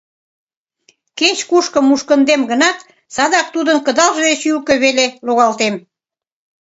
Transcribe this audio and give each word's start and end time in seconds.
Кеч-кушко 1.19 1.79
мушкындем 1.87 2.41
гынат, 2.51 2.77
садак 3.15 3.47
тудын 3.55 3.77
кыдалже 3.85 4.21
деч 4.29 4.41
ӱлкӧ 4.51 4.75
веле 4.83 5.05
логалтем. 5.25 5.75